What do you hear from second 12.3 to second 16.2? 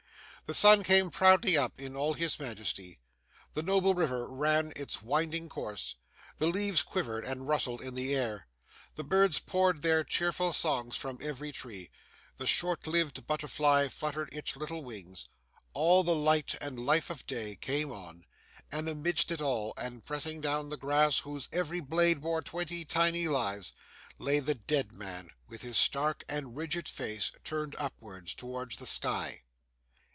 the short lived butterfly fluttered its little wings; all the